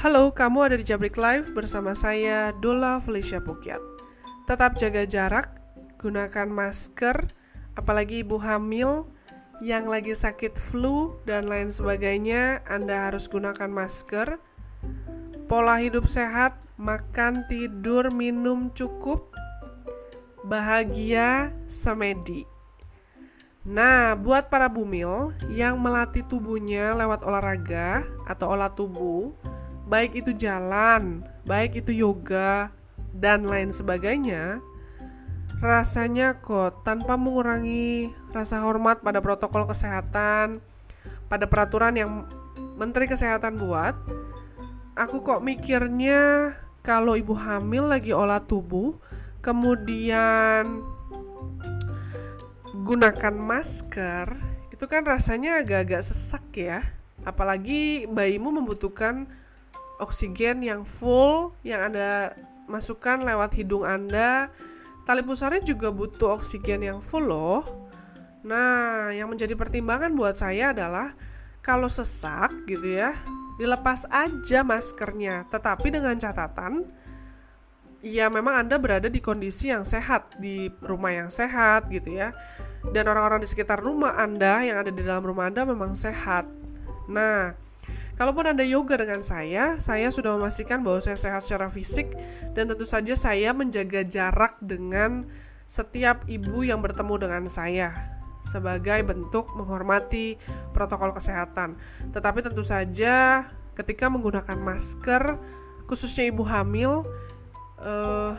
Halo, 0.00 0.32
kamu 0.32 0.64
ada 0.64 0.80
di 0.80 0.84
Jabrik 0.88 1.20
Live 1.20 1.52
bersama 1.52 1.92
saya 1.92 2.56
Dola 2.56 2.96
Felicia 3.04 3.36
Pukyat. 3.36 3.84
Tetap 4.48 4.80
jaga 4.80 5.04
jarak, 5.04 5.60
gunakan 6.00 6.48
masker, 6.48 7.28
apalagi 7.76 8.24
ibu 8.24 8.40
hamil 8.40 9.04
yang 9.60 9.84
lagi 9.84 10.16
sakit 10.16 10.56
flu 10.56 11.20
dan 11.28 11.52
lain 11.52 11.68
sebagainya, 11.68 12.64
Anda 12.64 13.12
harus 13.12 13.28
gunakan 13.28 13.68
masker. 13.68 14.40
Pola 15.44 15.76
hidup 15.76 16.08
sehat, 16.08 16.56
makan, 16.80 17.44
tidur, 17.52 18.08
minum 18.08 18.72
cukup, 18.72 19.36
bahagia, 20.48 21.52
semedi. 21.68 22.48
Nah, 23.68 24.16
buat 24.16 24.48
para 24.48 24.72
bumil 24.72 25.36
yang 25.52 25.76
melatih 25.76 26.24
tubuhnya 26.24 26.96
lewat 26.96 27.20
olahraga 27.20 28.08
atau 28.24 28.56
olah 28.56 28.72
tubuh, 28.72 29.36
baik 29.90 30.22
itu 30.22 30.30
jalan, 30.32 31.26
baik 31.42 31.82
itu 31.82 31.90
yoga, 31.90 32.70
dan 33.10 33.42
lain 33.42 33.74
sebagainya, 33.74 34.62
rasanya 35.58 36.38
kok 36.38 36.86
tanpa 36.86 37.18
mengurangi 37.18 38.14
rasa 38.30 38.62
hormat 38.62 39.02
pada 39.02 39.18
protokol 39.18 39.66
kesehatan, 39.66 40.62
pada 41.26 41.44
peraturan 41.50 41.94
yang 41.98 42.10
Menteri 42.78 43.10
Kesehatan 43.10 43.60
buat, 43.60 43.92
aku 44.96 45.20
kok 45.20 45.44
mikirnya 45.44 46.54
kalau 46.80 47.12
ibu 47.18 47.36
hamil 47.36 47.92
lagi 47.92 48.14
olah 48.14 48.40
tubuh, 48.40 48.96
kemudian 49.44 50.80
gunakan 52.72 53.34
masker 53.36 54.32
itu 54.72 54.84
kan 54.88 55.04
rasanya 55.04 55.60
agak-agak 55.60 56.00
sesak 56.00 56.56
ya. 56.56 56.80
Apalagi 57.20 58.08
bayimu 58.08 58.48
membutuhkan 58.48 59.28
oksigen 60.00 60.64
yang 60.64 60.82
full 60.88 61.52
yang 61.62 61.92
anda 61.92 62.34
masukkan 62.66 63.20
lewat 63.20 63.54
hidung 63.54 63.86
anda 63.86 64.48
tali 65.04 65.22
pusarnya 65.22 65.62
juga 65.62 65.92
butuh 65.92 66.40
oksigen 66.40 66.82
yang 66.82 66.98
full 66.98 67.28
loh 67.28 67.62
nah 68.40 69.12
yang 69.12 69.28
menjadi 69.28 69.52
pertimbangan 69.52 70.16
buat 70.16 70.34
saya 70.34 70.72
adalah 70.72 71.12
kalau 71.60 71.92
sesak 71.92 72.50
gitu 72.64 72.96
ya 72.96 73.12
dilepas 73.60 74.08
aja 74.08 74.64
maskernya 74.64 75.44
tetapi 75.52 75.92
dengan 75.92 76.16
catatan 76.16 76.88
ya 78.00 78.32
memang 78.32 78.64
Anda 78.66 78.80
berada 78.80 79.08
di 79.12 79.20
kondisi 79.20 79.68
yang 79.68 79.84
sehat, 79.84 80.40
di 80.40 80.72
rumah 80.80 81.12
yang 81.12 81.28
sehat 81.28 81.88
gitu 81.92 82.16
ya. 82.16 82.32
Dan 82.80 83.08
orang-orang 83.12 83.44
di 83.44 83.48
sekitar 83.48 83.80
rumah 83.80 84.16
Anda 84.16 84.64
yang 84.64 84.80
ada 84.80 84.90
di 84.92 85.00
dalam 85.04 85.24
rumah 85.24 85.52
Anda 85.52 85.68
memang 85.68 85.92
sehat. 85.96 86.48
Nah, 87.12 87.52
kalaupun 88.20 88.52
Anda 88.52 88.68
yoga 88.68 89.00
dengan 89.00 89.24
saya, 89.24 89.80
saya 89.80 90.12
sudah 90.12 90.36
memastikan 90.36 90.84
bahwa 90.84 91.00
saya 91.00 91.16
sehat 91.16 91.40
secara 91.40 91.72
fisik 91.72 92.12
dan 92.52 92.68
tentu 92.68 92.84
saja 92.84 93.16
saya 93.16 93.56
menjaga 93.56 94.04
jarak 94.04 94.60
dengan 94.60 95.24
setiap 95.64 96.28
ibu 96.28 96.60
yang 96.60 96.84
bertemu 96.84 97.16
dengan 97.16 97.42
saya 97.48 97.96
sebagai 98.44 99.00
bentuk 99.08 99.48
menghormati 99.56 100.36
protokol 100.76 101.16
kesehatan. 101.16 101.80
Tetapi 102.12 102.44
tentu 102.44 102.60
saja 102.60 103.48
ketika 103.72 104.12
menggunakan 104.12 104.60
masker 104.60 105.40
khususnya 105.88 106.28
ibu 106.28 106.44
hamil 106.44 107.08
uh, 107.80 108.36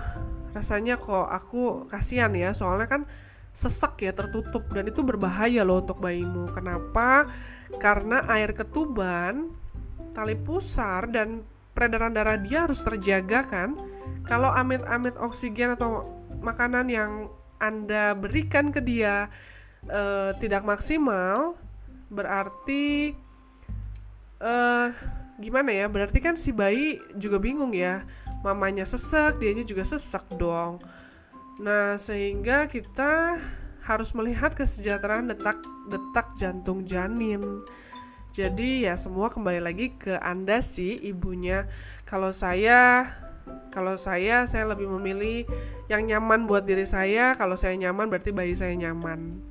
rasanya 0.54 1.02
kok 1.02 1.26
aku 1.26 1.90
kasihan 1.90 2.30
ya 2.38 2.54
soalnya 2.54 2.86
kan 2.86 3.02
sesak 3.50 3.98
ya 4.06 4.14
tertutup 4.14 4.64
dan 4.70 4.86
itu 4.86 5.02
berbahaya 5.02 5.66
loh 5.66 5.82
untuk 5.82 5.98
bayimu. 5.98 6.54
Kenapa? 6.54 7.34
Karena 7.82 8.22
air 8.30 8.54
ketuban, 8.54 9.61
tali 10.12 10.36
pusar 10.36 11.08
dan 11.10 11.44
peredaran 11.72 12.12
darah 12.12 12.38
dia 12.40 12.68
harus 12.68 12.84
terjaga 12.84 13.44
kan. 13.44 13.76
Kalau 14.28 14.52
amit-amit 14.52 15.18
oksigen 15.18 15.74
atau 15.76 16.08
makanan 16.44 16.88
yang 16.92 17.12
Anda 17.62 18.18
berikan 18.18 18.74
ke 18.74 18.82
dia 18.82 19.30
uh, 19.88 20.32
tidak 20.42 20.66
maksimal, 20.66 21.56
berarti 22.10 23.14
uh, 24.42 24.90
gimana 25.38 25.70
ya? 25.74 25.86
Berarti 25.90 26.20
kan 26.22 26.36
si 26.38 26.54
bayi 26.54 27.02
juga 27.18 27.38
bingung 27.38 27.74
ya 27.74 28.06
mamanya 28.42 28.86
sesak, 28.86 29.38
dianya 29.38 29.62
juga 29.62 29.86
sesak 29.86 30.26
dong. 30.36 30.82
Nah, 31.62 31.96
sehingga 32.02 32.66
kita 32.66 33.38
harus 33.86 34.14
melihat 34.18 34.54
kesejahteraan 34.54 35.30
detak-detak 35.30 36.28
jantung 36.38 36.86
janin. 36.86 37.62
Jadi 38.32 38.88
ya 38.88 38.96
semua 38.96 39.28
kembali 39.28 39.60
lagi 39.60 39.92
ke 39.92 40.16
Anda 40.24 40.64
sih 40.64 40.96
ibunya. 41.04 41.68
Kalau 42.08 42.32
saya 42.32 43.12
kalau 43.76 44.00
saya 44.00 44.48
saya 44.48 44.72
lebih 44.72 44.88
memilih 44.88 45.44
yang 45.92 46.08
nyaman 46.08 46.48
buat 46.48 46.64
diri 46.64 46.88
saya. 46.88 47.36
Kalau 47.36 47.60
saya 47.60 47.76
nyaman 47.76 48.08
berarti 48.08 48.32
bayi 48.32 48.56
saya 48.56 48.72
nyaman. 48.80 49.44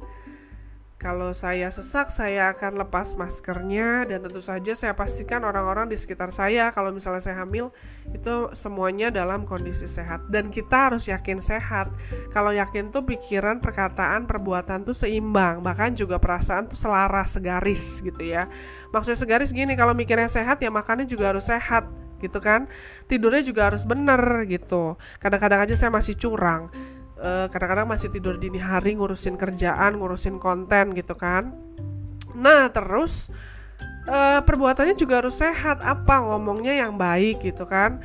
Kalau 1.01 1.33
saya 1.33 1.73
sesak, 1.73 2.13
saya 2.13 2.53
akan 2.53 2.85
lepas 2.85 3.17
maskernya 3.17 4.05
dan 4.05 4.21
tentu 4.21 4.45
saja 4.45 4.77
saya 4.77 4.93
pastikan 4.93 5.41
orang-orang 5.49 5.89
di 5.89 5.97
sekitar 5.97 6.29
saya 6.29 6.69
kalau 6.77 6.93
misalnya 6.93 7.25
saya 7.25 7.41
hamil 7.41 7.73
itu 8.13 8.53
semuanya 8.53 9.09
dalam 9.09 9.49
kondisi 9.49 9.89
sehat 9.89 10.29
dan 10.29 10.53
kita 10.53 10.93
harus 10.93 11.09
yakin 11.09 11.41
sehat. 11.41 11.89
Kalau 12.37 12.53
yakin 12.53 12.93
tuh 12.93 13.01
pikiran, 13.09 13.65
perkataan, 13.65 14.29
perbuatan 14.29 14.85
tuh 14.85 14.93
seimbang, 14.93 15.65
bahkan 15.65 15.97
juga 15.97 16.21
perasaan 16.21 16.69
tuh 16.69 16.77
selaras, 16.77 17.33
segaris 17.33 18.05
gitu 18.05 18.21
ya. 18.21 18.45
Maksudnya 18.93 19.17
segaris 19.17 19.57
gini, 19.57 19.73
kalau 19.81 19.97
mikirnya 19.97 20.29
sehat 20.29 20.61
ya 20.61 20.69
makannya 20.69 21.09
juga 21.09 21.33
harus 21.33 21.49
sehat 21.49 21.89
gitu 22.21 22.45
kan. 22.45 22.69
Tidurnya 23.09 23.41
juga 23.41 23.73
harus 23.73 23.89
bener 23.89 24.21
gitu. 24.53 25.01
Kadang-kadang 25.17 25.65
aja 25.65 25.81
saya 25.81 25.89
masih 25.89 26.13
curang 26.21 26.69
kadang-kadang 27.53 27.85
masih 27.85 28.09
tidur 28.09 28.41
dini 28.41 28.57
hari 28.57 28.97
ngurusin 28.97 29.37
kerjaan, 29.37 30.01
ngurusin 30.01 30.41
konten 30.41 30.97
gitu 30.97 31.13
kan. 31.13 31.53
Nah, 32.33 32.73
terus 32.73 33.29
uh, 34.09 34.41
perbuatannya 34.41 34.97
juga 34.97 35.21
harus 35.21 35.37
sehat, 35.37 35.85
apa 35.85 36.25
ngomongnya 36.25 36.81
yang 36.81 36.97
baik 36.97 37.45
gitu 37.45 37.69
kan. 37.69 38.01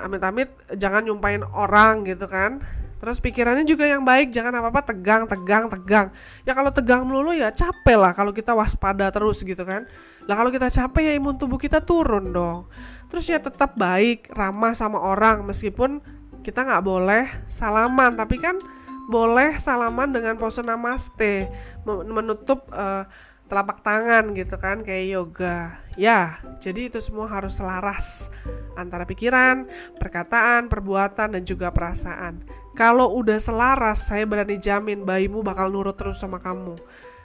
Amit-amit 0.00 0.48
jangan 0.80 1.04
nyumpain 1.04 1.44
orang 1.52 2.08
gitu 2.08 2.24
kan. 2.24 2.64
Terus 3.04 3.20
pikirannya 3.20 3.68
juga 3.68 3.84
yang 3.84 4.00
baik, 4.00 4.32
jangan 4.32 4.56
apa-apa 4.56 4.96
tegang, 4.96 5.28
tegang, 5.28 5.68
tegang. 5.68 6.08
Ya 6.48 6.56
kalau 6.56 6.72
tegang 6.72 7.04
melulu 7.04 7.36
ya 7.36 7.52
capek 7.52 8.00
lah 8.00 8.16
kalau 8.16 8.32
kita 8.32 8.56
waspada 8.56 9.12
terus 9.12 9.44
gitu 9.44 9.60
kan. 9.60 9.84
Lah 10.24 10.40
kalau 10.40 10.48
kita 10.48 10.72
capek 10.72 11.12
ya 11.12 11.12
imun 11.20 11.36
tubuh 11.36 11.60
kita 11.60 11.84
turun 11.84 12.32
dong. 12.32 12.64
Terus 13.12 13.28
ya 13.28 13.36
tetap 13.36 13.76
baik, 13.76 14.32
ramah 14.32 14.72
sama 14.72 14.96
orang 15.04 15.44
meskipun 15.44 16.00
kita 16.44 16.60
nggak 16.60 16.84
boleh 16.84 17.24
salaman 17.48 18.12
tapi 18.12 18.36
kan 18.36 18.60
boleh 19.08 19.56
salaman 19.60 20.12
dengan 20.12 20.36
pose 20.36 20.60
namaste. 20.60 21.48
Menutup 21.88 22.68
uh, 22.72 23.08
telapak 23.44 23.84
tangan 23.84 24.32
gitu 24.32 24.56
kan 24.56 24.80
kayak 24.80 25.16
yoga. 25.16 25.76
Ya 25.96 26.40
jadi 26.60 26.92
itu 26.92 27.00
semua 27.00 27.28
harus 27.28 27.56
selaras 27.56 28.28
antara 28.74 29.04
pikiran 29.08 29.68
perkataan 30.00 30.68
perbuatan 30.68 31.40
dan 31.40 31.42
juga 31.44 31.72
perasaan. 31.72 32.44
Kalau 32.74 33.14
udah 33.14 33.38
selaras 33.38 34.10
saya 34.10 34.26
berani 34.26 34.58
jamin 34.58 35.06
bayimu 35.06 35.40
bakal 35.40 35.70
nurut 35.72 35.96
terus 35.96 36.20
sama 36.20 36.40
kamu. 36.40 36.74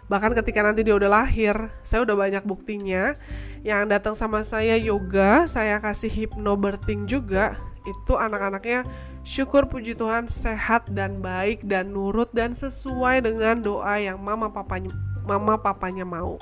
Bahkan 0.10 0.34
ketika 0.42 0.66
nanti 0.66 0.82
dia 0.82 0.98
udah 0.98 1.10
lahir 1.10 1.56
saya 1.82 2.04
udah 2.04 2.16
banyak 2.16 2.44
buktinya. 2.44 3.16
Yang 3.60 3.84
datang 3.92 4.16
sama 4.16 4.44
saya 4.44 4.76
yoga 4.80 5.48
saya 5.48 5.80
kasih 5.80 6.12
hypnobirthing 6.12 7.08
juga 7.08 7.69
itu 7.88 8.14
anak-anaknya 8.16 8.84
syukur 9.24 9.68
puji 9.68 9.96
Tuhan 9.96 10.28
sehat 10.28 10.90
dan 10.92 11.24
baik 11.24 11.64
dan 11.68 11.94
nurut 11.94 12.32
dan 12.32 12.52
sesuai 12.56 13.24
dengan 13.24 13.62
doa 13.62 13.96
yang 14.00 14.20
mama 14.20 14.50
papanya 14.52 14.92
mama 15.24 15.56
papanya 15.60 16.04
mau. 16.04 16.42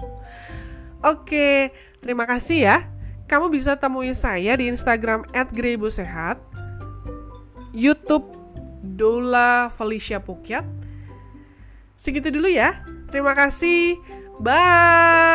Oke, 1.03 1.69
terima 1.99 2.25
kasih 2.25 2.65
ya. 2.65 2.77
Kamu 3.27 3.51
bisa 3.51 3.75
temui 3.75 4.15
saya 4.15 4.55
di 4.55 4.71
Instagram 4.71 5.27
@greybusehat, 5.51 6.39
YouTube 7.75 8.31
Dola 8.81 9.67
Felicia 9.75 10.23
Pukyat. 10.23 10.63
Segitu 11.99 12.31
dulu 12.31 12.47
ya. 12.47 12.81
Terima 13.11 13.35
kasih. 13.35 13.99
Bye. 14.39 15.26